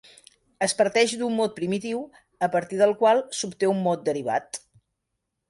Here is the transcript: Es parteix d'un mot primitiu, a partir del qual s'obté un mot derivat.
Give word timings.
Es 0.67 0.73
parteix 0.77 1.13
d'un 1.21 1.35
mot 1.39 1.53
primitiu, 1.59 1.99
a 2.49 2.49
partir 2.57 2.81
del 2.81 2.95
qual 3.03 3.23
s'obté 3.41 3.71
un 3.75 3.85
mot 3.91 4.09
derivat. 4.11 4.61